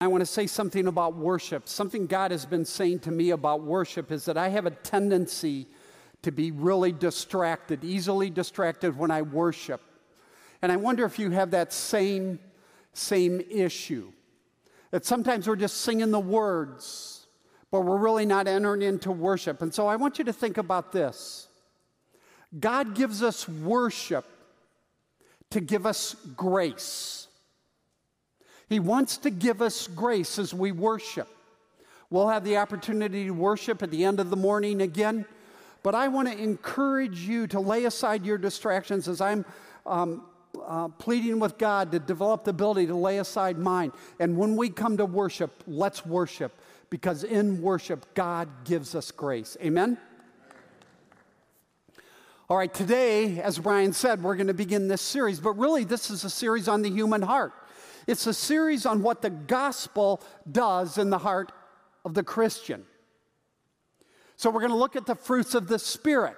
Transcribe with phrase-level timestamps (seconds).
[0.00, 1.68] I want to say something about worship.
[1.68, 5.66] Something God has been saying to me about worship is that I have a tendency
[6.22, 9.80] to be really distracted, easily distracted when I worship.
[10.60, 12.38] And I wonder if you have that same,
[12.92, 14.12] same issue.
[14.90, 17.26] That sometimes we're just singing the words,
[17.70, 19.62] but we're really not entering into worship.
[19.62, 21.48] And so I want you to think about this
[22.58, 24.26] God gives us worship
[25.50, 27.25] to give us grace.
[28.68, 31.28] He wants to give us grace as we worship.
[32.10, 35.24] We'll have the opportunity to worship at the end of the morning again,
[35.82, 39.44] but I want to encourage you to lay aside your distractions as I'm
[39.84, 40.24] um,
[40.64, 43.92] uh, pleading with God to develop the ability to lay aside mine.
[44.18, 46.52] And when we come to worship, let's worship
[46.90, 49.56] because in worship, God gives us grace.
[49.60, 49.98] Amen?
[52.48, 56.10] All right, today, as Brian said, we're going to begin this series, but really, this
[56.10, 57.52] is a series on the human heart.
[58.06, 61.50] It's a series on what the gospel does in the heart
[62.04, 62.84] of the Christian.
[64.36, 66.36] So we're going to look at the fruits of the Spirit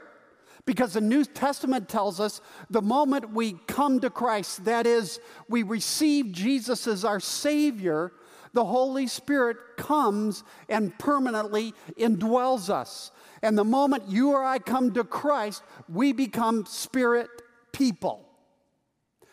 [0.64, 5.62] because the New Testament tells us the moment we come to Christ, that is, we
[5.62, 8.12] receive Jesus as our Savior,
[8.54, 13.10] the Holy Spirit comes and permanently indwells us.
[13.42, 17.28] And the moment you or I come to Christ, we become Spirit
[17.72, 18.26] people,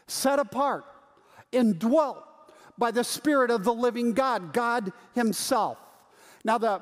[0.07, 0.85] set apart
[1.55, 2.23] indwelt
[2.77, 5.77] by the Spirit of the living God, God Himself.
[6.43, 6.81] Now, the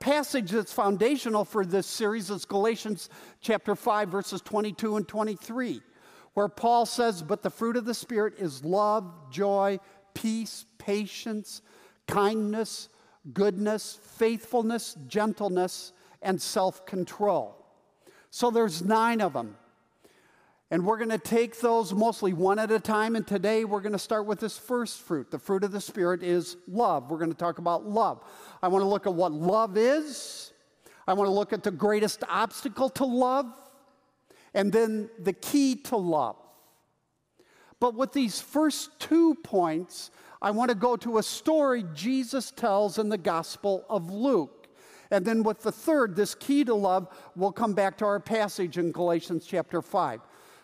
[0.00, 3.08] passage that's foundational for this series is Galatians
[3.40, 5.80] chapter 5, verses 22 and 23,
[6.34, 9.78] where Paul says, But the fruit of the Spirit is love, joy,
[10.14, 11.62] peace, patience,
[12.08, 12.88] kindness,
[13.32, 17.56] goodness, faithfulness, gentleness, and self control.
[18.30, 19.56] So there's nine of them.
[20.72, 23.14] And we're going to take those mostly one at a time.
[23.14, 25.30] And today we're going to start with this first fruit.
[25.30, 27.10] The fruit of the Spirit is love.
[27.10, 28.24] We're going to talk about love.
[28.62, 30.50] I want to look at what love is,
[31.06, 33.52] I want to look at the greatest obstacle to love,
[34.54, 36.36] and then the key to love.
[37.78, 40.10] But with these first two points,
[40.40, 44.68] I want to go to a story Jesus tells in the Gospel of Luke.
[45.10, 48.78] And then with the third, this key to love, we'll come back to our passage
[48.78, 50.22] in Galatians chapter 5.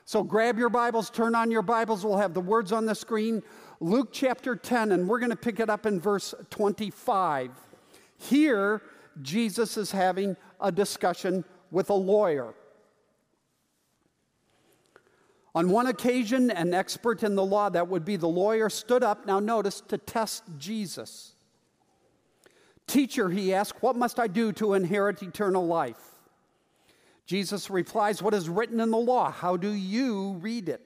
[0.08, 2.02] So grab your Bibles, turn on your Bibles.
[2.02, 3.42] We'll have the words on the screen.
[3.78, 7.50] Luke chapter 10, and we're going to pick it up in verse 25.
[8.16, 8.80] Here,
[9.20, 12.54] Jesus is having a discussion with a lawyer.
[15.54, 19.26] On one occasion, an expert in the law, that would be the lawyer, stood up,
[19.26, 21.34] now notice, to test Jesus.
[22.86, 26.17] Teacher, he asked, what must I do to inherit eternal life?
[27.28, 29.30] Jesus replies, What is written in the law?
[29.30, 30.80] How do you read it?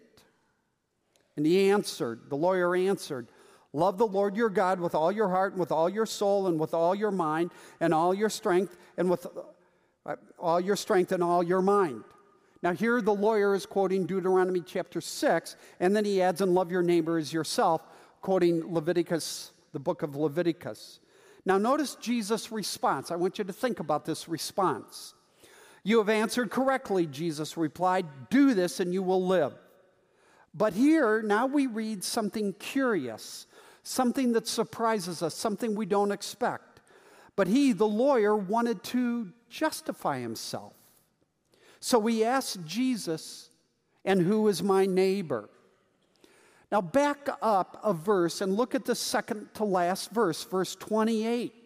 [1.37, 3.29] And he answered, the lawyer answered,
[3.73, 6.59] Love the Lord your God with all your heart and with all your soul and
[6.59, 9.25] with all your mind and all your strength and with
[10.05, 12.03] uh, all your strength and all your mind.
[12.61, 16.71] Now, here the lawyer is quoting Deuteronomy chapter 6, and then he adds, and love
[16.71, 17.83] your neighbor as yourself,
[18.21, 21.01] quoting Leviticus, the book of Leviticus.
[21.45, 23.11] Now, notice Jesus' response.
[23.11, 25.15] I want you to think about this response.
[25.85, 28.07] You have answered correctly, Jesus replied.
[28.31, 29.55] Do this and you will live.
[30.55, 33.47] But here, now we read something curious,
[33.83, 36.81] something that surprises us, something we don't expect.
[37.35, 40.75] But he, the lawyer, wanted to justify himself.
[41.81, 43.51] So he asked Jesus,
[44.05, 45.49] And who is my neighbor?
[46.71, 51.62] Now, back up a verse and look at the second to last verse, verse 28.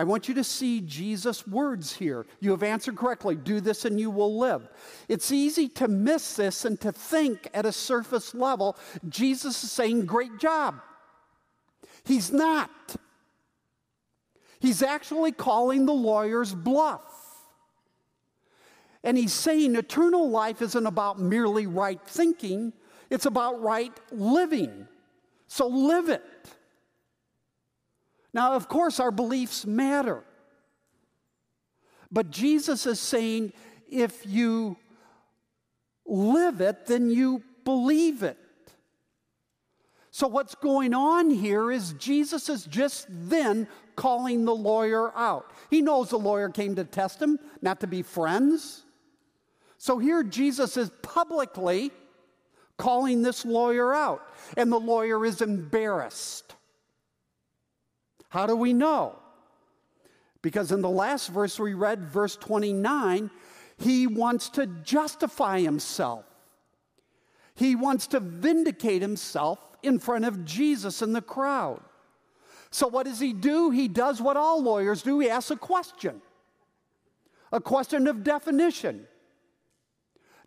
[0.00, 2.24] I want you to see Jesus' words here.
[2.40, 3.36] You have answered correctly.
[3.36, 4.66] Do this and you will live.
[5.10, 8.78] It's easy to miss this and to think at a surface level,
[9.10, 10.80] Jesus is saying, Great job.
[12.02, 12.70] He's not.
[14.58, 17.02] He's actually calling the lawyer's bluff.
[19.04, 22.72] And he's saying eternal life isn't about merely right thinking,
[23.10, 24.88] it's about right living.
[25.46, 26.24] So live it.
[28.32, 30.22] Now, of course, our beliefs matter.
[32.10, 33.52] But Jesus is saying
[33.88, 34.76] if you
[36.06, 38.38] live it, then you believe it.
[40.12, 45.52] So, what's going on here is Jesus is just then calling the lawyer out.
[45.70, 48.82] He knows the lawyer came to test him, not to be friends.
[49.78, 51.92] So, here Jesus is publicly
[52.76, 56.54] calling this lawyer out, and the lawyer is embarrassed.
[58.30, 59.16] How do we know?
[60.40, 63.30] Because in the last verse we read, verse 29,
[63.76, 66.24] he wants to justify himself.
[67.54, 71.80] He wants to vindicate himself in front of Jesus and the crowd.
[72.70, 73.70] So, what does he do?
[73.70, 76.22] He does what all lawyers do he asks a question,
[77.52, 79.06] a question of definition.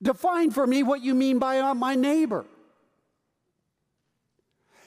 [0.01, 2.45] Define for me what you mean by uh, my neighbor.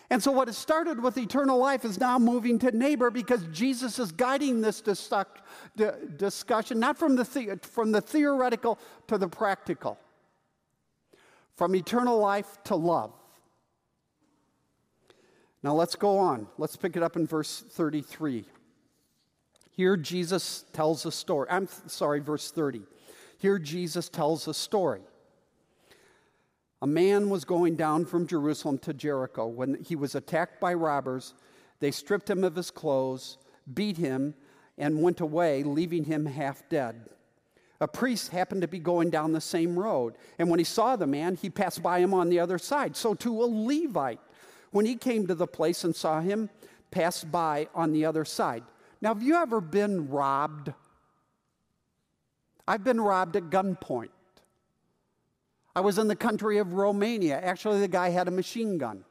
[0.09, 3.99] And so, what has started with eternal life is now moving to neighbor because Jesus
[3.99, 9.99] is guiding this discussion, not from the, the, from the theoretical to the practical,
[11.57, 13.13] from eternal life to love.
[15.63, 16.47] Now, let's go on.
[16.59, 18.45] Let's pick it up in verse 33.
[19.73, 21.49] Here, Jesus tells a story.
[21.51, 22.83] I'm sorry, verse 30.
[23.39, 25.03] Here, Jesus tells a story.
[26.83, 31.35] A man was going down from Jerusalem to Jericho when he was attacked by robbers.
[31.81, 33.39] They stripped him of his clothes,
[33.73, 34.35] beat him,
[34.77, 37.09] and went away, leaving him half dead.
[37.81, 41.07] A priest happened to be going down the same road, and when he saw the
[41.07, 42.97] man, he passed by him on the other side.
[42.97, 44.21] So too a Levite,
[44.71, 46.49] when he came to the place and saw him,
[46.91, 48.65] passed by on the other side.
[49.01, 50.73] Now, have you ever been robbed?
[52.67, 54.09] I've been robbed at gunpoint.
[55.77, 57.39] I was in the country of Romania.
[57.39, 59.05] Actually, the guy had a machine gun.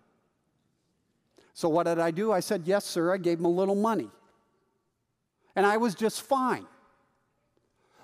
[1.54, 2.32] So, what did I do?
[2.32, 3.14] I said, Yes, sir.
[3.14, 4.10] I gave him a little money.
[5.56, 6.66] And I was just fine.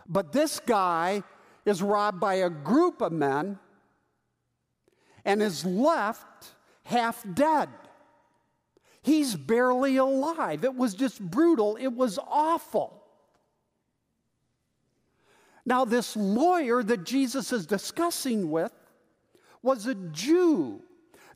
[0.08, 1.24] But this guy
[1.66, 3.58] is robbed by a group of men
[5.26, 6.54] and is left
[6.84, 7.68] half dead.
[9.02, 10.64] He's barely alive.
[10.64, 11.78] It was just brutal.
[11.78, 13.01] It was awful.
[15.66, 18.74] Now, this lawyer that Jesus is discussing with
[19.62, 20.82] was a Jew.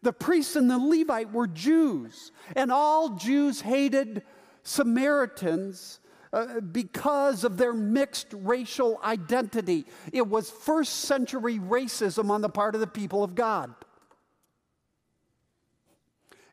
[0.02, 4.24] The priest and the Levite were Jews, and all Jews hated
[4.64, 6.00] Samaritans
[6.34, 9.86] uh, because of their mixed racial identity.
[10.12, 13.74] It was first century racism on the part of the people of God.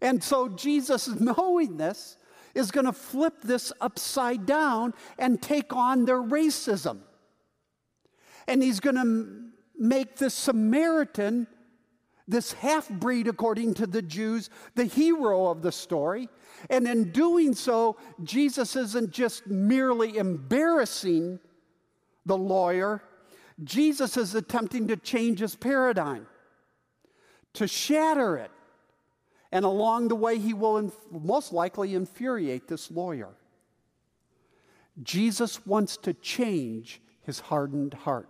[0.01, 2.17] And so Jesus, knowing this,
[2.55, 7.01] is going to flip this upside down and take on their racism
[8.47, 11.47] and he's going to make the Samaritan,
[12.29, 16.29] this half breed according to the Jews, the hero of the story.
[16.71, 21.41] And in doing so, Jesus isn't just merely embarrassing
[22.25, 23.03] the lawyer,
[23.65, 26.27] Jesus is attempting to change his paradigm,
[27.55, 28.51] to shatter it.
[29.51, 33.29] And along the way, he will inf- most likely infuriate this lawyer.
[35.03, 38.29] Jesus wants to change his hardened heart.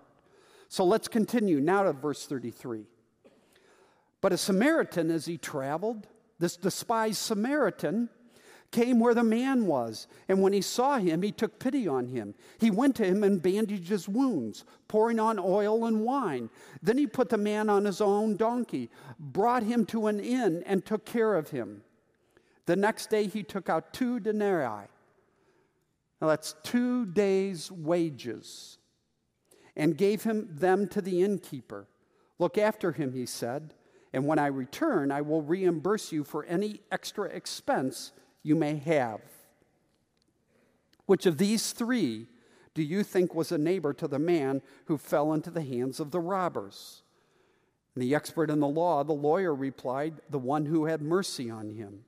[0.73, 2.87] So let's continue now to verse 33.
[4.23, 6.07] But a Samaritan, as he traveled,
[6.39, 8.09] this despised Samaritan,
[8.71, 10.07] came where the man was.
[10.31, 12.35] And when he saw him, he took pity on him.
[12.59, 16.49] He went to him and bandaged his wounds, pouring on oil and wine.
[16.83, 18.89] Then he put the man on his own donkey,
[19.19, 21.83] brought him to an inn, and took care of him.
[22.65, 24.89] The next day he took out two denarii.
[26.23, 28.79] Now that's two days' wages
[29.77, 31.87] and gave him them to the innkeeper.
[32.39, 33.75] Look after him, he said,
[34.13, 39.21] and when I return, I will reimburse you for any extra expense you may have.
[41.07, 42.27] Which of these three
[42.75, 46.11] do you think was a neighbor to the man who fell into the hands of
[46.11, 47.03] the robbers?
[47.95, 51.71] And the expert in the law, the lawyer, replied, The one who had mercy on
[51.71, 52.05] him.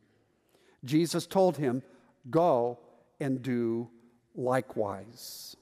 [0.85, 1.83] Jesus told him,
[2.31, 2.79] Go
[3.21, 3.91] and do
[4.35, 5.57] likewise.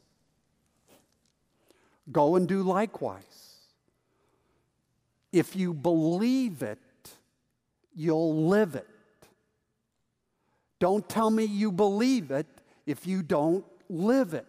[2.10, 3.22] Go and do likewise.
[5.32, 6.78] If you believe it,
[7.94, 8.88] you'll live it.
[10.78, 12.46] Don't tell me you believe it
[12.86, 14.46] if you don't live it.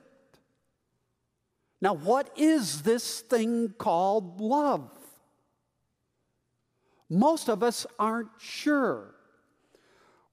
[1.80, 4.90] Now, what is this thing called love?
[7.10, 9.14] Most of us aren't sure.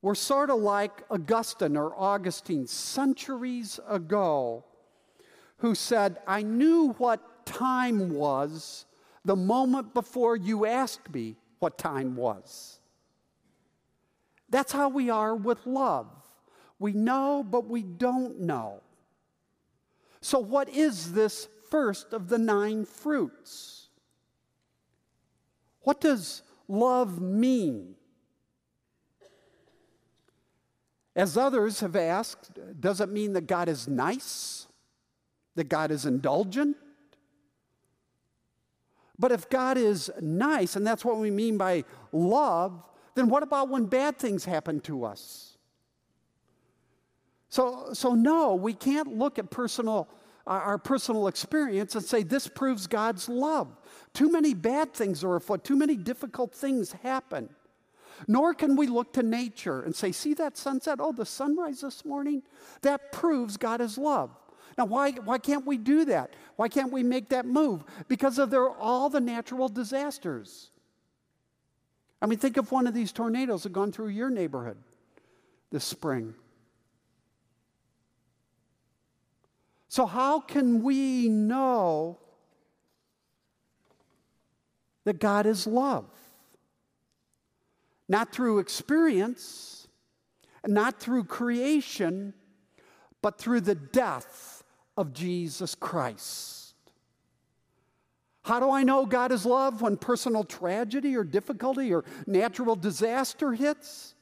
[0.00, 4.64] We're sort of like Augustine or Augustine centuries ago
[5.60, 8.86] who said, I knew what time was
[9.24, 12.80] the moment before you asked me what time was.
[14.48, 16.08] That's how we are with love.
[16.78, 18.80] We know, but we don't know.
[20.22, 23.88] So, what is this first of the nine fruits?
[25.82, 27.94] What does love mean?
[31.14, 32.50] As others have asked,
[32.80, 34.66] does it mean that God is nice?
[35.56, 36.76] That God is indulgent.
[39.18, 42.82] But if God is nice, and that's what we mean by love,
[43.14, 45.58] then what about when bad things happen to us?
[47.50, 50.08] So, so no, we can't look at personal,
[50.46, 53.76] our personal experience and say this proves God's love.
[54.14, 57.50] Too many bad things are afoot, too many difficult things happen.
[58.28, 60.98] Nor can we look to nature and say, see that sunset?
[61.00, 62.42] Oh, the sunrise this morning?
[62.82, 64.30] That proves God is love.
[64.78, 66.34] Now, why, why can't we do that?
[66.56, 67.84] Why can't we make that move?
[68.08, 70.70] Because of their, all the natural disasters.
[72.22, 74.76] I mean, think if one of these tornadoes had gone through your neighborhood
[75.70, 76.34] this spring.
[79.88, 82.18] So, how can we know
[85.04, 86.06] that God is love?
[88.08, 89.88] Not through experience,
[90.66, 92.34] not through creation,
[93.22, 94.49] but through the death
[95.00, 96.74] of Jesus Christ.
[98.42, 103.52] How do I know God is love when personal tragedy or difficulty or natural disaster
[103.52, 104.14] hits?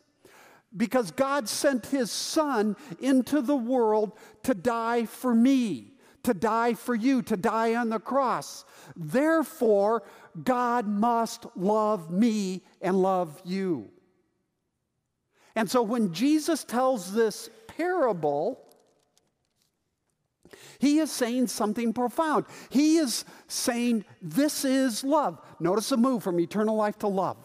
[0.77, 4.13] Because God sent his son into the world
[4.45, 8.65] to die for me, to die for you, to die on the cross.
[8.95, 10.05] Therefore,
[10.45, 13.89] God must love me and love you.
[15.57, 18.68] And so when Jesus tells this parable,
[20.79, 22.47] he is saying something profound.
[22.71, 25.41] He is saying, This is love.
[25.61, 27.37] Notice the move from eternal life to love.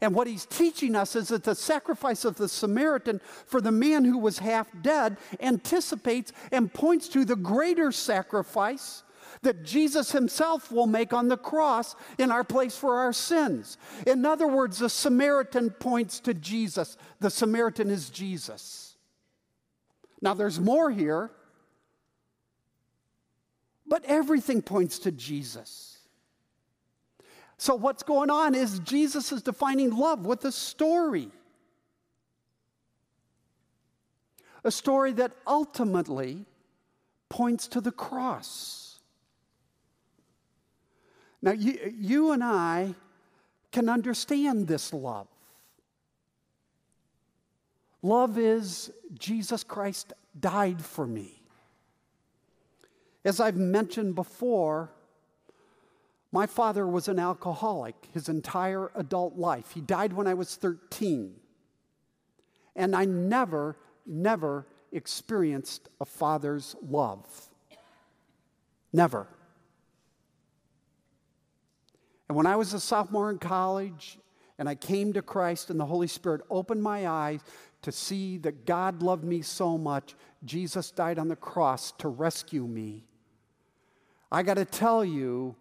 [0.00, 4.04] And what he's teaching us is that the sacrifice of the Samaritan for the man
[4.04, 9.02] who was half dead anticipates and points to the greater sacrifice
[9.42, 13.78] that Jesus himself will make on the cross in our place for our sins.
[14.06, 16.96] In other words, the Samaritan points to Jesus.
[17.20, 18.85] The Samaritan is Jesus.
[20.20, 21.30] Now, there's more here,
[23.86, 25.98] but everything points to Jesus.
[27.58, 31.30] So, what's going on is Jesus is defining love with a story.
[34.64, 36.44] A story that ultimately
[37.28, 38.98] points to the cross.
[41.40, 42.94] Now, you, you and I
[43.70, 45.28] can understand this love.
[48.06, 51.42] Love is Jesus Christ died for me.
[53.24, 54.92] As I've mentioned before,
[56.30, 59.72] my father was an alcoholic his entire adult life.
[59.72, 61.34] He died when I was 13.
[62.76, 67.26] And I never, never experienced a father's love.
[68.92, 69.26] Never.
[72.28, 74.18] And when I was a sophomore in college
[74.58, 77.40] and I came to Christ and the Holy Spirit opened my eyes
[77.82, 80.14] to see that God loved me so much,
[80.44, 83.04] Jesus died on the cross to rescue me.
[84.32, 85.54] I got to tell you,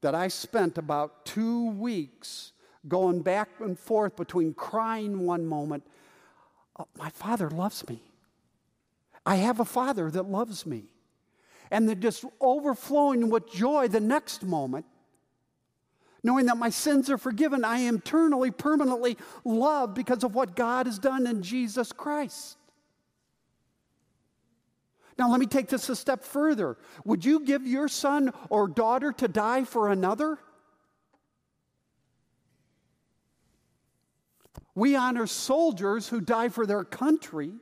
[0.00, 2.52] that I spent about two weeks
[2.86, 5.84] going back and forth between crying one moment,
[6.78, 8.00] oh, my father loves me.
[9.24, 10.84] I have a father that loves me.
[11.70, 14.86] And then just overflowing with joy the next moment,
[16.26, 17.64] knowing that my sins are forgiven.
[17.64, 22.58] I am eternally, permanently loved because of what God has done in Jesus Christ.
[25.16, 26.76] Now, let me take this a step further.
[27.04, 30.38] Would you give your son or daughter to die for another?
[34.74, 37.52] We honor soldiers who die for their country,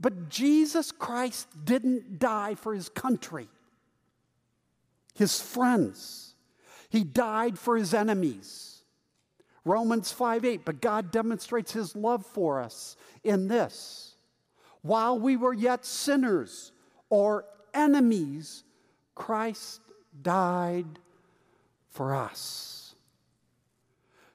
[0.00, 3.48] but Jesus Christ didn't die for his country,
[5.14, 6.33] his friends.
[6.94, 8.84] He died for his enemies.
[9.64, 14.14] Romans 5 8, but God demonstrates his love for us in this
[14.84, 16.70] while we were yet sinners
[17.08, 18.64] or enemies,
[19.14, 19.80] Christ
[20.20, 20.98] died
[21.88, 22.94] for us.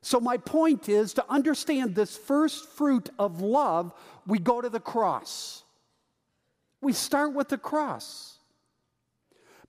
[0.01, 3.94] So, my point is to understand this first fruit of love,
[4.25, 5.63] we go to the cross.
[6.82, 8.38] We start with the cross.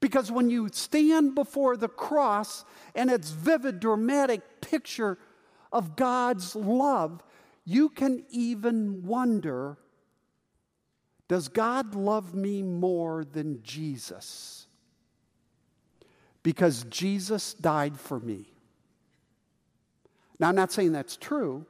[0.00, 2.64] Because when you stand before the cross
[2.94, 5.18] and its vivid, dramatic picture
[5.70, 7.22] of God's love,
[7.64, 9.78] you can even wonder
[11.28, 14.66] does God love me more than Jesus?
[16.42, 18.52] Because Jesus died for me.
[20.40, 21.66] Now, I'm not saying that's true,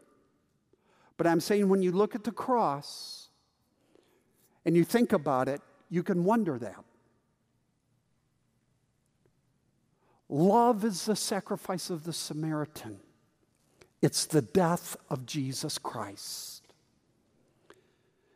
[1.18, 3.28] but I'm saying when you look at the cross
[4.64, 5.60] and you think about it,
[5.90, 6.82] you can wonder that.
[10.32, 13.00] Love is the sacrifice of the Samaritan.
[14.00, 16.62] It's the death of Jesus Christ.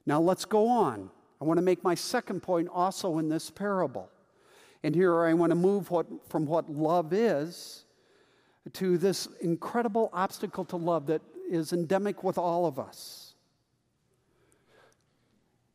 [0.04, 1.08] Now let's go on.
[1.40, 4.10] I want to make my second point also in this parable.
[4.82, 7.84] And here I want to move what, from what love is
[8.72, 13.34] to this incredible obstacle to love that is endemic with all of us.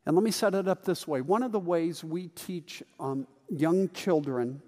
[0.04, 1.22] And let me set it up this way.
[1.22, 4.60] One of the ways we teach um, young children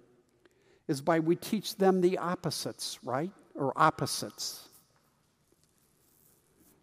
[0.92, 3.32] is by we teach them the opposites, right?
[3.56, 4.68] Or opposites.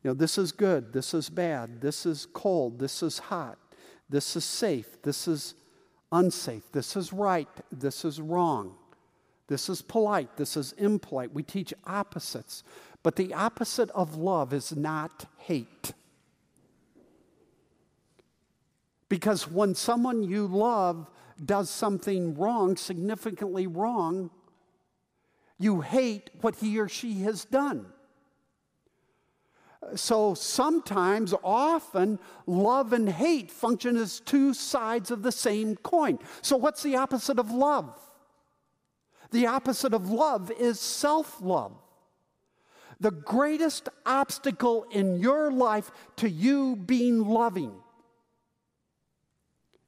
[0.04, 3.58] You know, this is good, this is bad, this is cold, this is hot,
[4.10, 5.54] this is safe, this is
[6.12, 8.76] unsafe, this is right, this is wrong,
[9.48, 11.34] this is polite, this is impolite.
[11.34, 12.64] We teach opposites.
[13.04, 15.94] But the opposite of love is not hate.
[19.10, 21.10] Because when someone you love
[21.46, 24.30] does something wrong, significantly wrong,
[25.58, 27.86] you hate what he or she has done.
[29.96, 36.20] So sometimes, often, love and hate function as two sides of the same coin.
[36.42, 37.98] So, what's the opposite of love?
[39.32, 41.74] The opposite of love is self love.
[43.00, 47.74] The greatest obstacle in your life to you being loving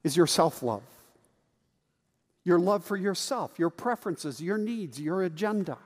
[0.02, 0.82] is your self love,
[2.44, 5.78] your love for yourself, your preferences, your needs, your agenda.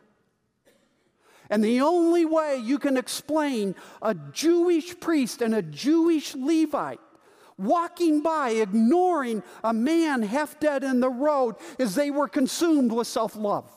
[1.51, 7.01] And the only way you can explain a Jewish priest and a Jewish Levite
[7.59, 13.07] walking by, ignoring a man half dead in the road, is they were consumed with
[13.07, 13.71] self love.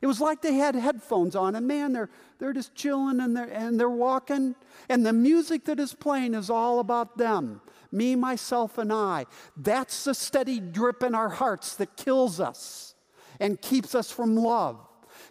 [0.00, 3.50] It was like they had headphones on, and man, they're, they're just chilling and they're,
[3.50, 4.56] and they're walking,
[4.88, 7.60] and the music that is playing is all about them
[7.92, 9.26] me, myself, and I.
[9.56, 12.94] That's the steady drip in our hearts that kills us
[13.40, 14.78] and keeps us from love,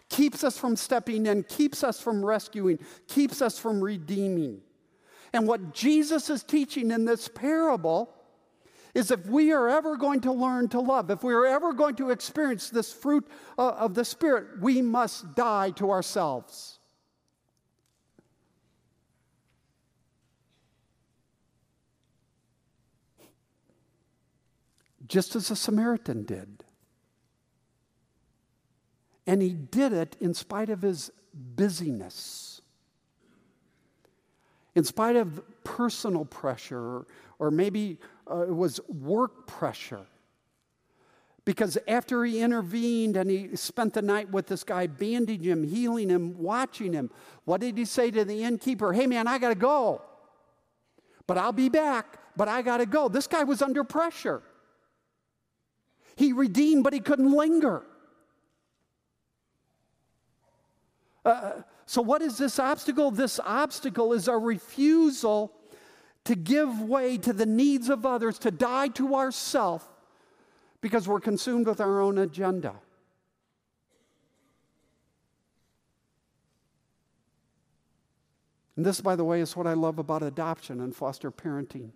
[0.08, 2.78] keeps us from stepping in, keeps us from rescuing,
[3.08, 4.60] keeps us from redeeming.
[5.32, 8.12] And what Jesus is teaching in this parable
[8.94, 11.96] is if we are ever going to learn to love, if we are ever going
[11.96, 13.26] to experience this fruit
[13.58, 16.78] uh, of the Spirit, we must die to ourselves.
[25.06, 26.64] Just as the Samaritan did.
[29.26, 32.60] And he did it in spite of his busyness,
[34.74, 37.06] in spite of personal pressure,
[37.38, 37.98] or maybe
[38.30, 40.06] uh, it was work pressure.
[41.44, 46.08] Because after he intervened and he spent the night with this guy, bandaging him, healing
[46.08, 47.10] him, watching him,
[47.44, 48.92] what did he say to the innkeeper?
[48.92, 50.02] Hey, man, I got to go.
[51.26, 53.08] But I'll be back, but I got to go.
[53.08, 54.42] This guy was under pressure.
[56.16, 57.82] He redeemed, but he couldn't linger.
[61.24, 61.52] Uh,
[61.86, 63.10] so, what is this obstacle?
[63.10, 65.52] This obstacle is a refusal
[66.24, 69.88] to give way to the needs of others, to die to ourself
[70.80, 72.74] because we're consumed with our own agenda.
[78.76, 81.90] And this, by the way, is what I love about adoption and foster parenting.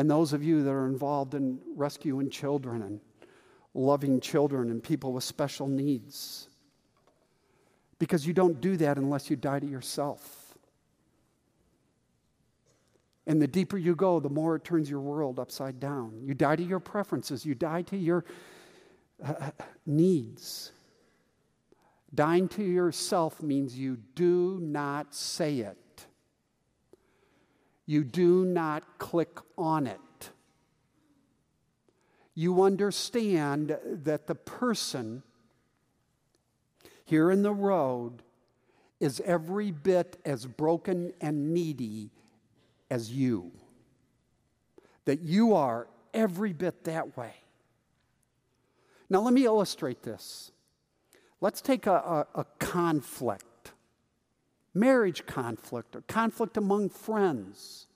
[0.00, 3.00] And those of you that are involved in rescuing children and
[3.74, 6.48] loving children and people with special needs.
[7.98, 10.54] Because you don't do that unless you die to yourself.
[13.26, 16.22] And the deeper you go, the more it turns your world upside down.
[16.24, 18.24] You die to your preferences, you die to your
[19.22, 19.50] uh,
[19.84, 20.72] needs.
[22.14, 25.76] Dying to yourself means you do not say it,
[27.90, 30.30] you do not click on it.
[32.36, 35.24] You understand that the person
[37.04, 38.22] here in the road
[39.00, 42.12] is every bit as broken and needy
[42.92, 43.50] as you.
[45.06, 47.34] That you are every bit that way.
[49.08, 50.52] Now, let me illustrate this.
[51.40, 53.46] Let's take a, a, a conflict,
[54.74, 57.86] marriage conflict, or conflict among friends,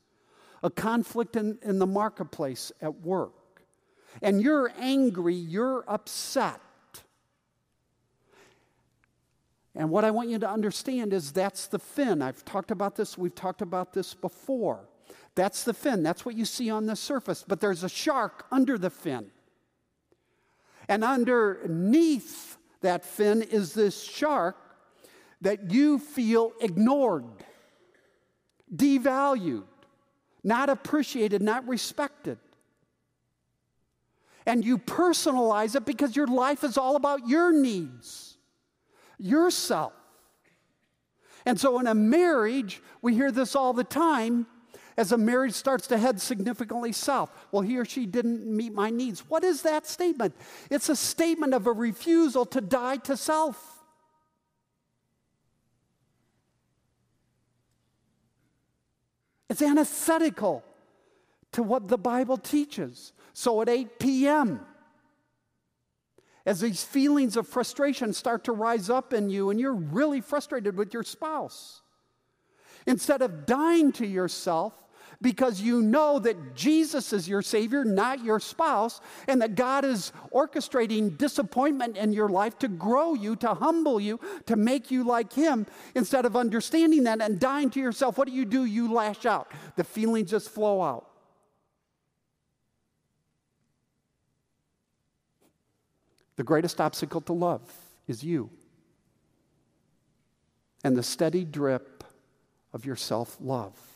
[0.62, 3.32] a conflict in, in the marketplace at work.
[4.22, 6.60] And you're angry, you're upset.
[9.74, 12.22] And what I want you to understand is that's the fin.
[12.22, 14.88] I've talked about this, we've talked about this before.
[15.34, 16.02] That's the fin.
[16.02, 17.44] That's what you see on the surface.
[17.46, 19.30] But there's a shark under the fin.
[20.88, 24.56] And underneath that fin is this shark
[25.40, 27.24] that you feel ignored,
[28.74, 29.64] devalued,
[30.42, 32.38] not appreciated, not respected.
[34.46, 38.36] And you personalize it because your life is all about your needs
[39.18, 39.92] yourself.
[41.46, 44.46] And so in a marriage, we hear this all the time
[44.96, 47.30] as a marriage starts to head significantly south.
[47.50, 49.28] Well, he or she didn't meet my needs.
[49.28, 50.34] What is that statement?
[50.70, 53.73] It's a statement of a refusal to die to self.
[59.54, 60.64] It's antithetical
[61.52, 63.12] to what the Bible teaches.
[63.34, 64.58] So at 8 p.m.,
[66.44, 70.76] as these feelings of frustration start to rise up in you and you're really frustrated
[70.76, 71.82] with your spouse.
[72.84, 74.74] Instead of dying to yourself
[75.24, 80.12] because you know that Jesus is your Savior, not your spouse, and that God is
[80.34, 85.32] orchestrating disappointment in your life to grow you, to humble you, to make you like
[85.32, 88.66] Him, instead of understanding that and dying to yourself, what do you do?
[88.66, 89.50] You lash out.
[89.76, 91.08] The feelings just flow out.
[96.36, 97.62] The greatest obstacle to love
[98.06, 98.50] is you
[100.84, 102.04] and the steady drip
[102.74, 103.93] of your self love.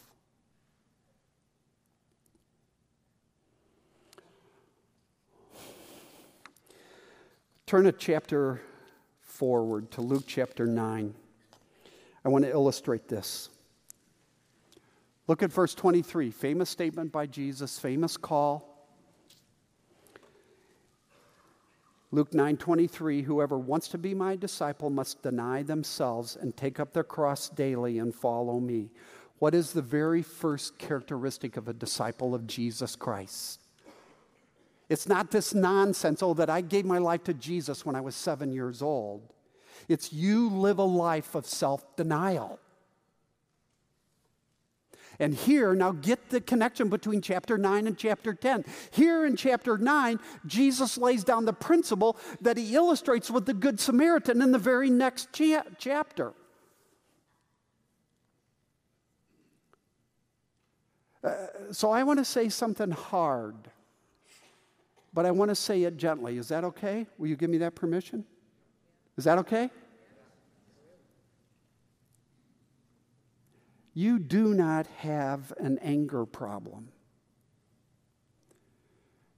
[7.69, 8.63] Turn a chapter
[9.21, 11.13] forward to Luke chapter 9.
[12.25, 13.51] I want to illustrate this.
[15.27, 18.89] Look at verse 23, famous statement by Jesus, famous call.
[22.11, 27.05] Luke 9:23 Whoever wants to be my disciple must deny themselves and take up their
[27.05, 28.89] cross daily and follow me.
[29.41, 33.68] What is the very first characteristic of a disciple of Jesus Christ?
[34.89, 38.15] It's not this nonsense, oh, that I gave my life to Jesus when I was
[38.15, 39.35] seven years old.
[39.89, 42.59] It's you live a life of self denial.
[45.21, 48.65] And here, now get the connection between chapter 9 and chapter 10.
[48.93, 53.81] Here in chapter 9, Jesus lays down the principle that he illustrates with the Good
[53.81, 56.35] Samaritan in the very next cha- chapter.
[61.25, 63.57] Uh, so I want to say something hard,
[65.19, 66.39] but I want to say it gently.
[66.39, 67.05] Is that okay?
[67.19, 68.25] Will you give me that permission?
[69.17, 69.69] Is that okay?
[73.95, 76.91] you do not have an anger problem.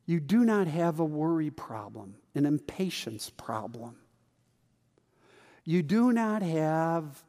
[0.04, 3.96] You do not have a worry problem, an impatience problem.
[5.64, 7.24] You do not have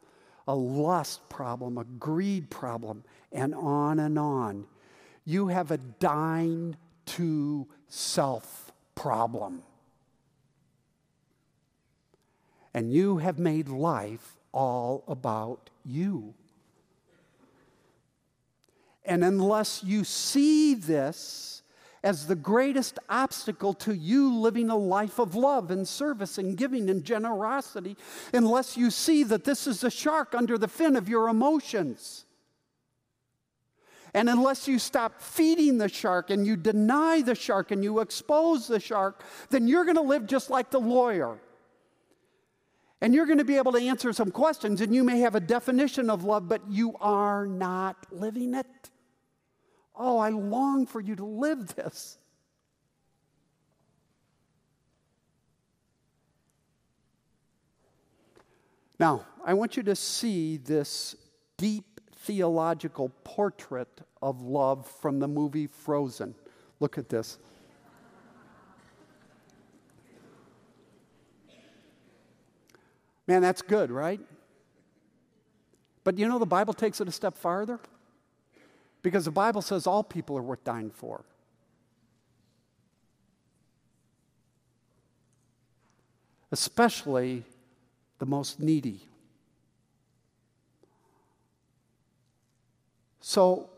[0.46, 4.66] a lust problem, a greed problem, and on and on.
[5.24, 9.62] You have a dying to self problem.
[12.74, 16.34] And you have made life all about you.
[19.04, 21.62] And unless you see this
[22.04, 26.90] as the greatest obstacle to you living a life of love and service and giving
[26.90, 27.96] and generosity,
[28.32, 32.24] unless you see that this is a shark under the fin of your emotions,
[34.14, 38.66] and unless you stop feeding the shark and you deny the shark and you expose
[38.66, 41.38] the shark, then you're going to live just like the lawyer.
[43.00, 45.40] And you're going to be able to answer some questions, and you may have a
[45.40, 48.90] definition of love, but you are not living it.
[49.96, 52.18] Oh, I long for you to live this.
[59.00, 61.16] Now, I want you to see this
[61.56, 61.91] deep
[62.22, 66.34] theological portrait of love from the movie Frozen.
[66.80, 67.38] Look at this.
[73.26, 74.20] Man, that's good, right?
[76.04, 77.78] But you know, the Bible takes it a step farther.
[79.02, 81.24] Because the Bible says all people are worth dying for.
[86.52, 87.44] Especially
[88.18, 89.08] the most needy.
[93.22, 93.70] So,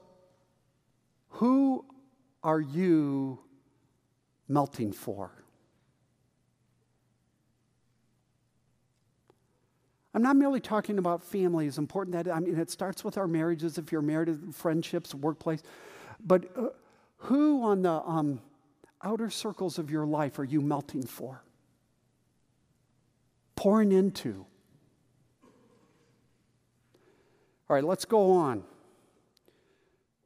[1.29, 1.85] who
[2.43, 3.39] are you
[4.49, 5.31] melting for?
[10.15, 13.29] I'm not merely talking about family, it's important that, I mean, it starts with our
[13.29, 15.63] marriages, if you're married, friendships, workplace.
[16.25, 16.69] But uh,
[17.19, 18.41] who on the um,
[19.03, 21.43] outer circles of your life are you melting for?
[23.57, 24.47] Pouring into?
[27.69, 28.65] All right, let's go on.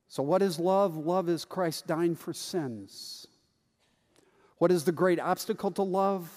[0.08, 0.96] So, what is love?
[0.96, 3.26] Love is Christ dying for sins.
[4.56, 6.30] What is the great obstacle to love?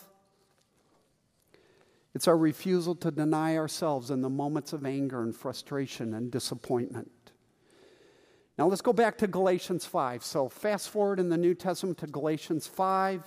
[2.13, 7.31] It's our refusal to deny ourselves in the moments of anger and frustration and disappointment.
[8.57, 10.23] Now let's go back to Galatians 5.
[10.23, 13.23] So fast forward in the New Testament to Galatians 5.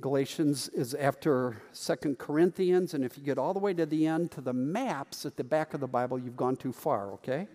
[0.00, 4.30] Galatians is after Second Corinthians, and if you get all the way to the end
[4.32, 7.48] to the maps at the back of the Bible, you've gone too far, okay?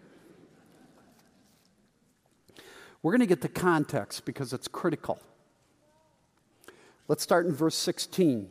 [3.05, 5.19] We're going to get the context because it's critical.
[7.07, 8.49] Let's start in verse 16.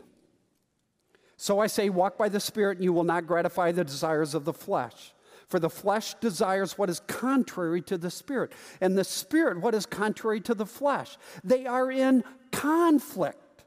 [1.37, 4.45] So I say, walk by the Spirit, and you will not gratify the desires of
[4.45, 5.13] the flesh.
[5.49, 9.87] For the flesh desires what is contrary to the Spirit, and the Spirit what is
[9.87, 11.19] contrary to the flesh.
[11.43, 13.65] They are in conflict.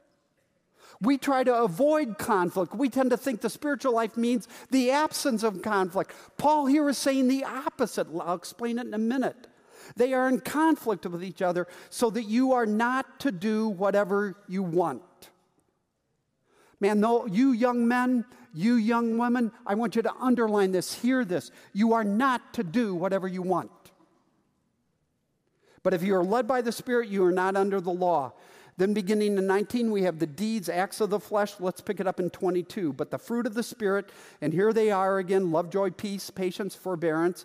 [1.02, 2.74] We try to avoid conflict.
[2.74, 6.14] We tend to think the spiritual life means the absence of conflict.
[6.38, 8.06] Paul here is saying the opposite.
[8.18, 9.48] I'll explain it in a minute.
[9.96, 14.36] They are in conflict with each other so that you are not to do whatever
[14.48, 15.02] you want.
[16.80, 18.24] Man, no, you young men,
[18.54, 21.50] you young women, I want you to underline this, hear this.
[21.72, 23.70] You are not to do whatever you want.
[25.82, 28.34] But if you are led by the Spirit, you are not under the law.
[28.76, 31.54] Then, beginning in 19, we have the deeds, acts of the flesh.
[31.58, 32.92] Let's pick it up in 22.
[32.92, 36.76] But the fruit of the Spirit, and here they are again love, joy, peace, patience,
[36.76, 37.44] forbearance,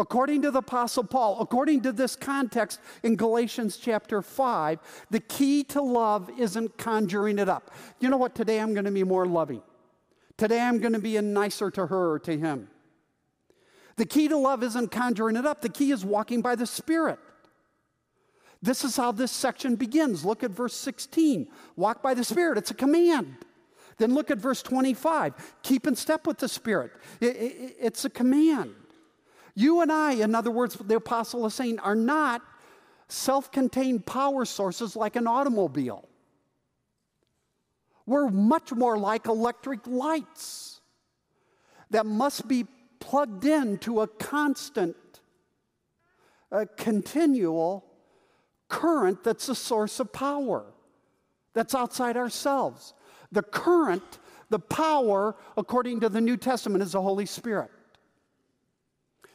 [0.00, 4.78] According to the Apostle Paul, according to this context in Galatians chapter 5,
[5.10, 7.70] the key to love isn't conjuring it up.
[8.00, 8.34] You know what?
[8.34, 9.60] Today I'm going to be more loving.
[10.38, 12.68] Today I'm going to be nicer to her or to him.
[13.96, 17.18] The key to love isn't conjuring it up, the key is walking by the Spirit.
[18.62, 20.24] This is how this section begins.
[20.24, 21.46] Look at verse 16.
[21.76, 23.36] Walk by the Spirit, it's a command.
[23.98, 25.56] Then look at verse 25.
[25.62, 26.92] Keep in step with the Spirit.
[27.20, 28.74] It, it, it's a command.
[29.54, 32.42] You and I, in other words, the apostle is saying, are not
[33.08, 36.08] self contained power sources like an automobile.
[38.06, 40.80] We're much more like electric lights
[41.90, 42.66] that must be
[42.98, 44.96] plugged into a constant,
[46.50, 47.84] a continual
[48.68, 50.64] current that's a source of power
[51.52, 52.94] that's outside ourselves.
[53.32, 57.70] The current, the power, according to the New Testament, is the Holy Spirit.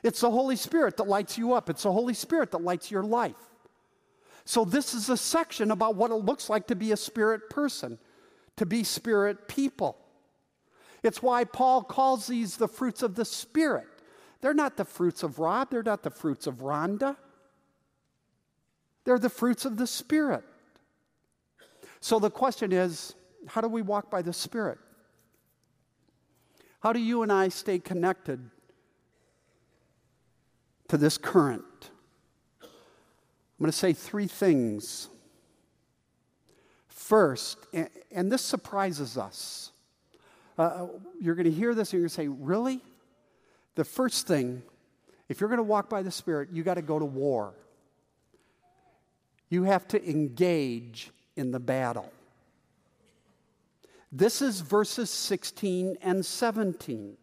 [0.05, 3.01] It's the Holy Spirit that lights you up, it's the Holy Spirit that lights your
[3.01, 3.41] life.
[4.45, 7.97] So, this is a section about what it looks like to be a spirit person,
[8.57, 9.97] to be spirit people.
[11.01, 13.87] It's why Paul calls these the fruits of the Spirit.
[14.41, 17.17] They're not the fruits of Rob, they're not the fruits of Rhonda.
[19.05, 20.43] They're the fruits of the Spirit.
[21.99, 23.15] So the question is
[23.47, 24.77] how do we walk by the Spirit?
[26.81, 28.51] How do you and I stay connected
[30.87, 31.63] to this current?
[32.61, 32.69] I'm
[33.59, 35.09] going to say three things.
[36.87, 37.57] First,
[38.11, 39.71] and, this surprises us.
[40.57, 40.87] Uh,
[41.19, 42.81] you're going to hear this and you're going to say, Really?
[43.75, 44.63] The first thing,
[45.27, 47.53] if you're going to walk by the Spirit, you got to go to war.
[49.49, 52.11] You have to engage in the battle.
[54.11, 57.17] This is verses 16 and 17.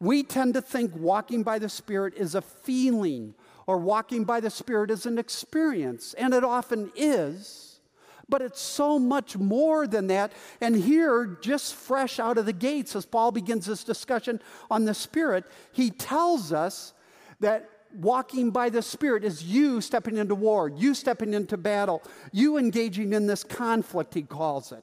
[0.00, 3.34] We tend to think walking by the Spirit is a feeling
[3.66, 7.80] or walking by the Spirit is an experience, and it often is,
[8.28, 10.32] but it's so much more than that.
[10.60, 14.94] And here, just fresh out of the gates, as Paul begins this discussion on the
[14.94, 16.94] Spirit, he tells us
[17.40, 22.56] that walking by the Spirit is you stepping into war, you stepping into battle, you
[22.56, 24.82] engaging in this conflict, he calls it.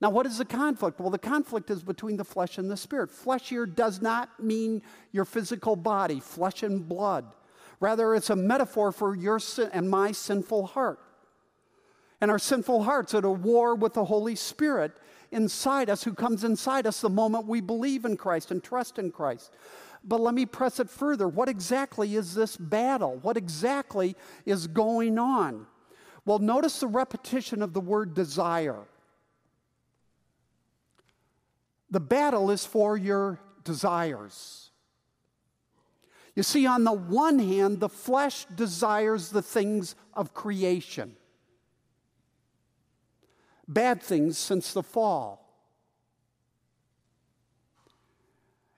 [0.00, 1.00] Now, what is the conflict?
[1.00, 3.10] Well, the conflict is between the flesh and the spirit.
[3.10, 7.24] Flesh here does not mean your physical body, flesh and blood.
[7.80, 11.00] Rather, it's a metaphor for your sin and my sinful heart.
[12.20, 14.92] And our sinful hearts at a war with the Holy Spirit
[15.30, 19.10] inside us, who comes inside us the moment we believe in Christ and trust in
[19.10, 19.52] Christ.
[20.04, 21.28] But let me press it further.
[21.28, 23.18] What exactly is this battle?
[23.22, 25.66] What exactly is going on?
[26.24, 28.86] Well, notice the repetition of the word desire.
[31.90, 34.70] The battle is for your desires.
[36.34, 41.16] You see, on the one hand, the flesh desires the things of creation,
[43.66, 45.48] bad things since the fall.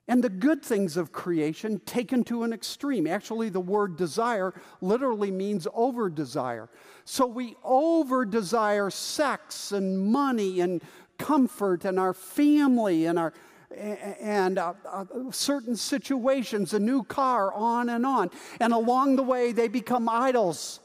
[0.09, 3.07] And the good things of creation taken to an extreme.
[3.07, 6.69] Actually, the word desire literally means over desire.
[7.05, 10.83] So we over desire sex and money and
[11.21, 13.33] comfort and our family and our
[13.77, 18.31] and uh, uh, certain situations, a new car, on and on.
[18.59, 20.81] And along the way, they become idols.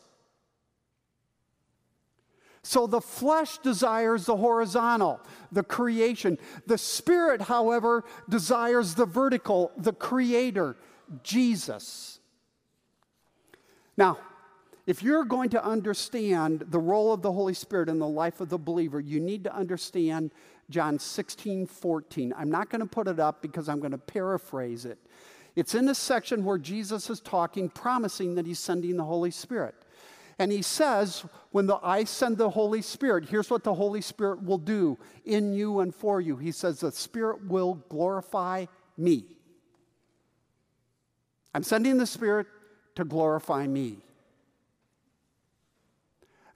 [2.61, 5.19] So the flesh desires the horizontal,
[5.51, 6.37] the creation.
[6.67, 10.75] The spirit, however, desires the vertical, the creator,
[11.23, 12.19] Jesus.
[13.97, 14.19] Now,
[14.85, 18.49] if you're going to understand the role of the Holy Spirit in the life of
[18.49, 20.31] the believer, you need to understand
[20.69, 22.33] John 16, 14.
[22.37, 24.99] I'm not going to put it up because I'm going to paraphrase it.
[25.55, 29.75] It's in a section where Jesus is talking, promising that he's sending the Holy Spirit.
[30.37, 34.43] And he says, when the, I send the Holy Spirit, here's what the Holy Spirit
[34.43, 36.35] will do in you and for you.
[36.35, 38.65] He says, the Spirit will glorify
[38.97, 39.23] me.
[41.53, 42.47] I'm sending the Spirit
[42.95, 43.99] to glorify me.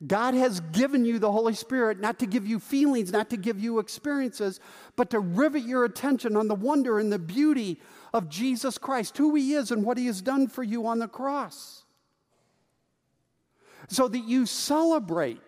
[0.05, 3.59] God has given you the Holy Spirit not to give you feelings, not to give
[3.59, 4.59] you experiences,
[4.95, 7.81] but to rivet your attention on the wonder and the beauty
[8.13, 11.07] of Jesus Christ, who He is and what He has done for you on the
[11.07, 11.83] cross.
[13.89, 15.41] So that you celebrate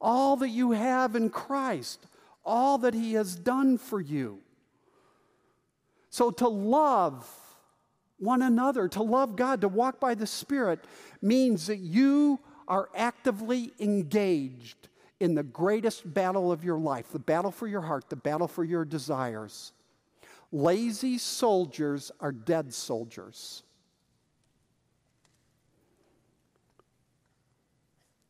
[0.00, 2.06] all that you have in Christ,
[2.44, 4.40] all that He has done for you.
[6.10, 7.26] So to love
[8.18, 10.84] one another, to love God, to walk by the Spirit
[11.22, 14.88] means that you are actively engaged
[15.20, 18.64] in the greatest battle of your life the battle for your heart, the battle for
[18.64, 19.72] your desires.
[20.52, 23.62] Lazy soldiers are dead soldiers.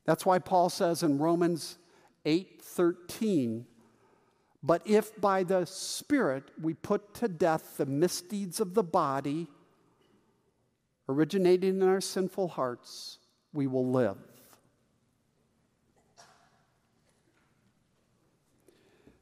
[0.05, 1.79] That's why Paul says in Romans
[2.25, 3.67] 8:13,
[4.63, 9.49] "But if by the Spirit we put to death the misdeeds of the body
[11.09, 13.19] originating in our sinful hearts,
[13.55, 14.17] we will live.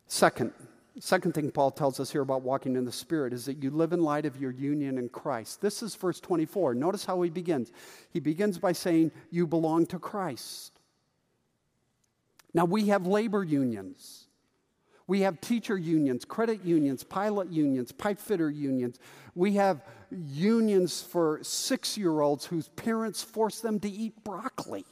[0.06, 0.52] Second,
[0.98, 3.92] second thing Paul tells us here about walking in the Spirit is that you live
[3.92, 5.60] in light of your union in Christ.
[5.60, 6.74] This is verse 24.
[6.74, 7.72] Notice how he begins.
[8.10, 10.72] He begins by saying, You belong to Christ.
[12.54, 14.26] Now, we have labor unions.
[15.06, 18.98] We have teacher unions, credit unions, pilot unions, pipe fitter unions.
[19.34, 19.82] We have
[20.28, 24.84] unions for six year olds whose parents force them to eat broccoli.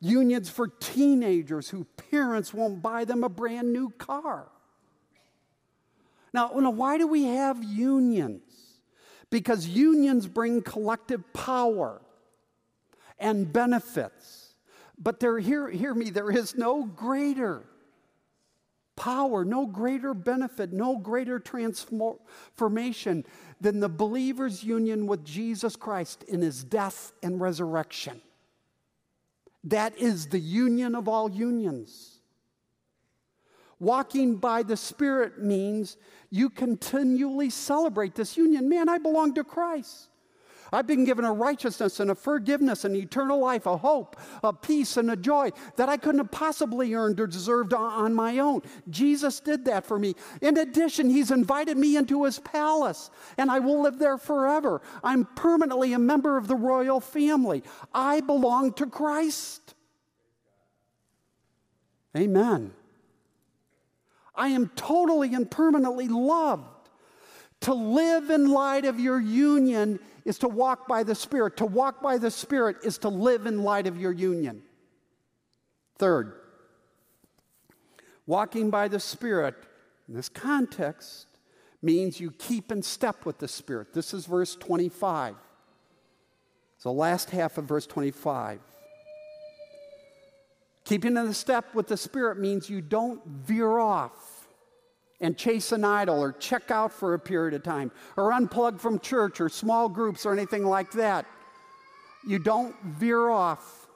[0.00, 4.48] unions for teenagers whose parents won't buy them a brand new car.
[6.32, 8.42] Now, why do we have unions?
[9.30, 12.00] Because unions bring collective power
[13.18, 14.54] and benefits.
[14.98, 17.64] But there, hear, hear me, there is no greater
[19.00, 23.24] power, no greater benefit, no greater transformation
[23.58, 28.20] than the believer's union with Jesus Christ in his death and resurrection.
[29.64, 32.18] That is the union of all unions.
[33.78, 35.96] Walking by the Spirit means
[36.28, 38.68] you continually celebrate this union.
[38.68, 40.09] Man, I belong to Christ.
[40.72, 44.96] I've been given a righteousness and a forgiveness and eternal life, a hope, a peace,
[44.96, 48.62] and a joy that I couldn't have possibly earned or deserved on my own.
[48.88, 50.14] Jesus did that for me.
[50.40, 54.80] In addition, He's invited me into His palace, and I will live there forever.
[55.02, 57.62] I'm permanently a member of the royal family.
[57.92, 59.74] I belong to Christ.
[62.16, 62.72] Amen.
[64.34, 66.64] I am totally and permanently loved.
[67.62, 71.56] To live in light of your union is to walk by the Spirit.
[71.58, 74.62] To walk by the Spirit is to live in light of your union.
[75.98, 76.32] Third,
[78.26, 79.54] walking by the Spirit
[80.08, 81.26] in this context
[81.82, 83.92] means you keep in step with the Spirit.
[83.92, 85.36] This is verse 25.
[86.74, 88.60] It's the last half of verse 25.
[90.84, 94.29] Keeping in step with the Spirit means you don't veer off
[95.20, 98.98] and chase an idol or check out for a period of time or unplug from
[98.98, 101.26] church or small groups or anything like that.
[102.26, 103.86] You don't veer off.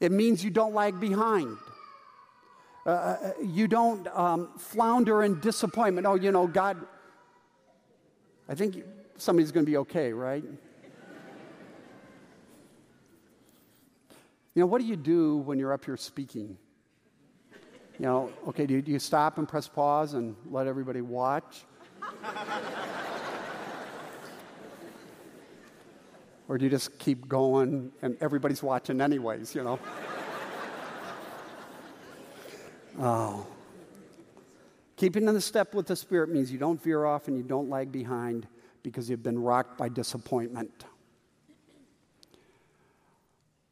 [0.00, 1.56] It means you don't lag behind.
[2.84, 6.06] Uh, uh you don't um, flounder in disappointment.
[6.06, 6.78] Oh, you know, God,
[8.48, 8.82] I think
[9.16, 10.42] somebody's going to be okay, right?
[14.54, 16.58] you know, what do you do when you're up here speaking?
[17.98, 21.64] You know, okay, do you, do you stop and press pause and let everybody watch?
[26.48, 29.78] or do you just keep going and everybody's watching anyways, you know?
[32.98, 33.46] oh.
[34.96, 37.68] Keeping in the step with the Spirit means you don't veer off and you don't
[37.68, 38.46] lag behind
[38.82, 40.84] because you've been rocked by disappointment.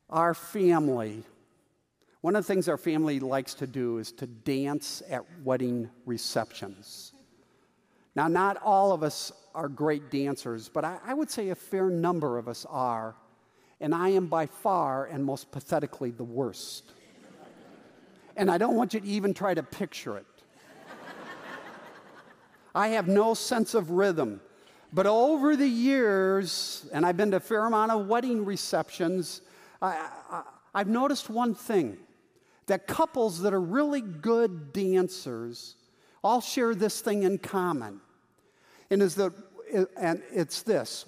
[0.08, 1.22] Our family
[2.20, 7.12] one of the things our family likes to do is to dance at wedding receptions.
[8.14, 11.88] Now, not all of us are great dancers, but I, I, would say a fair
[11.88, 13.14] number of us are,
[13.80, 16.92] and I am by far and most pathetically the worst.
[18.36, 20.26] and I don't want you to even try to picture it.
[22.74, 24.40] I have no sense of rhythm.
[24.92, 29.40] But over the years, and I've been to a fair amount of wedding receptions,
[29.80, 30.42] I, I,
[30.74, 31.96] I've noticed one thing
[32.70, 35.74] that couples that are really good dancers
[36.22, 38.00] all share this thing in common.
[38.90, 39.32] And, is the,
[39.96, 41.04] and it's this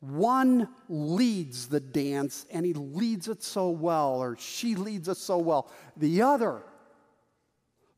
[0.00, 5.36] one leads the dance and he leads it so well, or she leads it so
[5.36, 5.70] well.
[5.98, 6.62] The other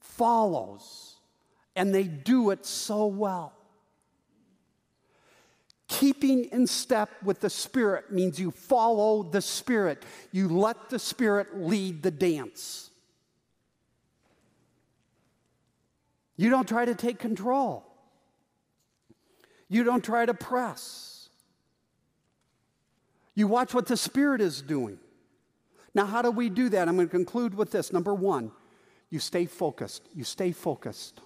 [0.01, 1.15] follows
[1.77, 3.53] and they do it so well.
[5.87, 10.03] Keeping in step with the Spirit means you follow the Spirit.
[10.33, 12.91] You let the Spirit lead the dance.
[16.37, 17.85] You don't try to take control.
[19.68, 21.28] You don't try to press.
[23.35, 24.99] You watch what the Spirit is doing.
[25.95, 26.89] Now, how do we do that?
[26.89, 27.93] I'm going to conclude with this.
[27.93, 28.51] Number one,
[29.11, 30.03] you stay focused.
[30.14, 31.20] You stay focused.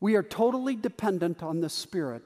[0.00, 2.22] We are totally dependent on the Spirit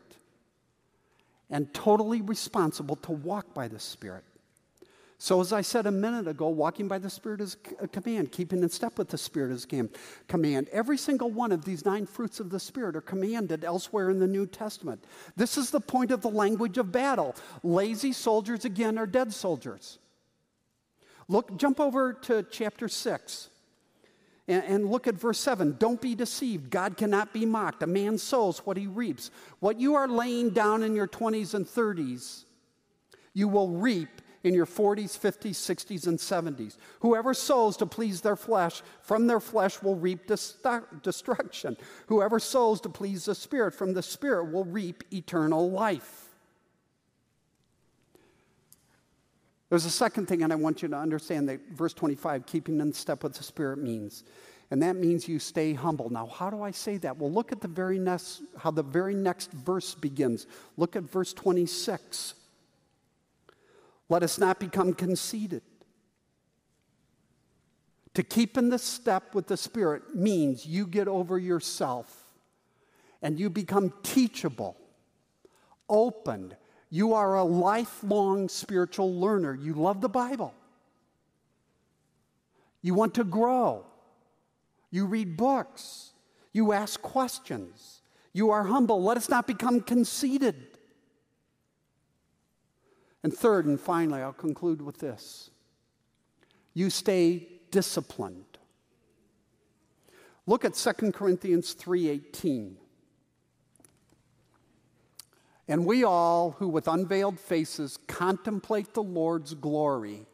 [1.49, 4.25] and totally responsible to walk by the Spirit.
[5.23, 8.33] So, as I said a minute ago, walking by the Spirit is a uh, command,
[8.33, 9.89] keeping in step with the Spirit is a
[10.27, 10.69] command.
[10.73, 14.27] Every single one of these nine fruits of the Spirit are commanded elsewhere in the
[14.27, 15.05] New Testament.
[15.37, 17.37] This is the point of the language of battle.
[17.63, 20.01] Lazy soldiers, again, are dead soldiers.
[21.29, 23.49] Look, jump over to chapter 6
[24.49, 25.77] and, and look at verse 7.
[25.79, 26.69] Don't be deceived.
[26.69, 27.85] God cannot be mocked.
[27.85, 29.31] A man sows what he reaps.
[29.61, 32.43] What you are laying down in your 20s and 30s,
[33.35, 36.77] you will reap in your 40s, 50s, 60s, and 70s.
[37.01, 41.77] Whoever sows to please their flesh, from their flesh will reap destruction.
[42.07, 46.29] Whoever sows to please the Spirit, from the Spirit will reap eternal life.
[49.71, 52.93] There's a second thing, and I want you to understand that verse 25, keeping in
[52.93, 54.25] step with the Spirit, means.
[54.71, 56.11] And that means you stay humble.
[56.11, 57.17] Now, how do I say that?
[57.17, 60.47] Well, look at the very next, how the very next verse begins.
[60.77, 62.35] Look at verse 26.
[64.13, 65.63] Let us not become conceited.
[68.13, 72.35] To keep in the step with the Spirit means you get over yourself
[73.23, 74.77] and you become teachable,
[75.89, 76.59] opened,
[76.91, 79.55] you are a lifelong spiritual learner.
[79.55, 80.53] You love the Bible.
[82.83, 83.87] You want to grow.
[84.91, 86.13] You read books.
[86.53, 88.03] You ask questions.
[88.35, 89.03] You are humble.
[89.03, 90.67] Let us not become conceited.
[93.23, 95.51] And third and finally, I'll conclude with this
[96.75, 98.59] you stay disciplined.
[100.47, 102.79] Look at 2 Corinthians 3:18.
[105.69, 110.27] And we all who with unveiled faces contemplate the Lord's glory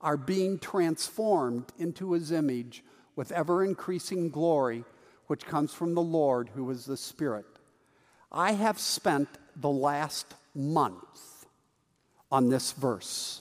[0.00, 4.84] are being transformed into his image with ever increasing glory,
[5.28, 7.46] which comes from the Lord who is the Spirit.
[8.30, 11.35] I have spent the last month
[12.36, 13.40] on this verse,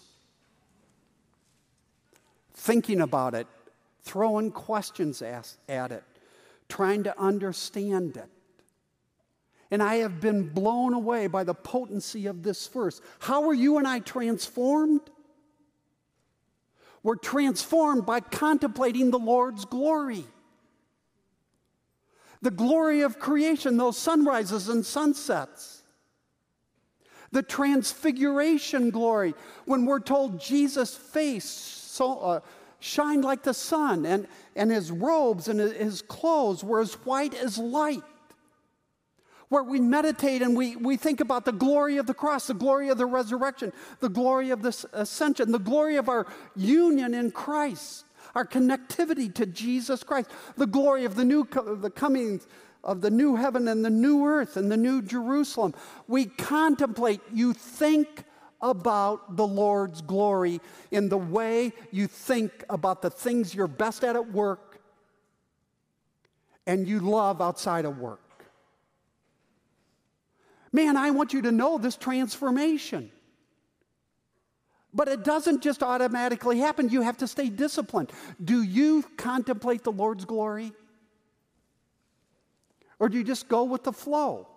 [2.53, 3.45] thinking about it,
[4.03, 6.03] throwing questions at it,
[6.69, 8.29] trying to understand it.
[9.69, 13.01] And I have been blown away by the potency of this verse.
[13.19, 15.01] How are you and I transformed?
[17.03, 20.23] We're transformed by contemplating the Lord's glory.
[22.41, 25.74] The glory of creation, those sunrises and sunsets.
[27.35, 29.33] The transfiguration glory,
[29.65, 32.39] when we're told Jesus' face so, uh,
[32.79, 37.57] shined like the sun, and, and his robes and his clothes were as white as
[37.57, 38.03] light.
[39.49, 42.87] Where we meditate and we, we think about the glory of the cross, the glory
[42.87, 48.05] of the resurrection, the glory of the ascension, the glory of our union in Christ,
[48.33, 52.39] our connectivity to Jesus Christ, the glory of the new the coming
[52.85, 55.73] of the new heaven and the new earth and the new Jerusalem.
[56.07, 58.23] We contemplate, you think
[58.61, 60.61] about the Lord's glory
[60.91, 64.79] in the way you think about the things you're best at at work
[66.65, 68.21] and you love outside of work.
[70.71, 73.11] Man, I want you to know this transformation.
[74.93, 76.89] But it doesn't just automatically happen.
[76.89, 78.11] You have to stay disciplined.
[78.43, 80.71] Do you contemplate the Lord's glory?
[83.05, 84.47] Or do you just go with the flow?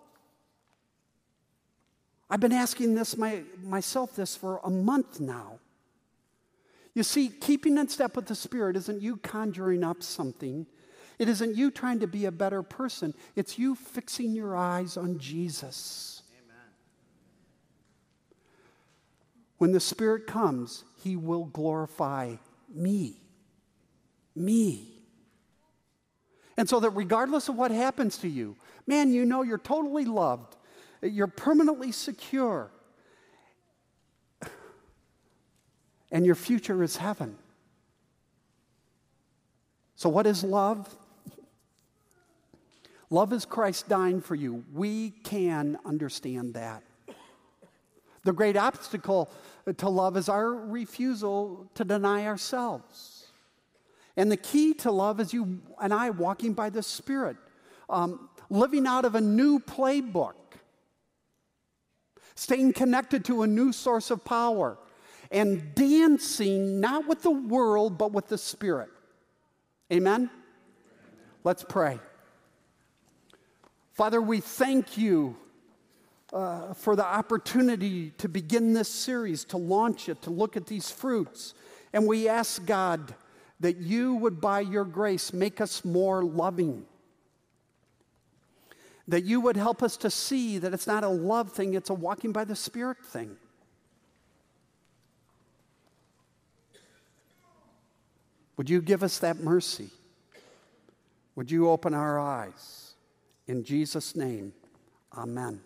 [2.31, 5.59] I've been asking this my, myself this for a month now.
[6.95, 10.65] You see, keeping in step with the Spirit isn't you conjuring up something.
[11.19, 13.13] It isn't you trying to be a better person.
[13.35, 16.23] It's you fixing your eyes on Jesus.
[16.31, 16.71] Amen.
[19.59, 22.37] When the Spirit comes, He will glorify
[22.73, 23.21] me.
[24.35, 24.98] Me.
[26.59, 30.57] And so that regardless of what happens to you, man, you know you're totally loved,
[31.01, 32.69] you're permanently secure,
[36.11, 37.37] and your future is heaven.
[39.95, 40.93] So, what is love?
[43.09, 44.65] Love is Christ dying for you.
[44.73, 46.83] We can understand that.
[48.25, 49.31] The great obstacle
[49.77, 53.18] to love is our refusal to deny ourselves.
[54.19, 57.37] And the key to love is you and I walking by the Spirit,
[57.89, 60.33] um, living out of a new playbook,
[62.35, 64.77] staying connected to a new source of power,
[65.31, 68.89] and dancing not with the world, but with the Spirit.
[69.89, 70.29] Amen?
[71.45, 71.97] Let's pray.
[73.93, 75.37] Father, we thank you
[76.33, 80.91] uh, for the opportunity to begin this series, to launch it, to look at these
[80.91, 81.53] fruits.
[81.93, 83.15] And we ask God
[83.59, 86.85] that you would, by your grace, make us more loving.
[89.07, 91.93] That you would help us to see that it's not a love thing, it's a
[91.93, 93.35] walking by the Spirit thing.
[98.57, 99.89] Would you give us that mercy?
[101.35, 102.93] Would you open our eyes?
[103.47, 104.53] In Jesus' name,
[105.17, 105.61] amen.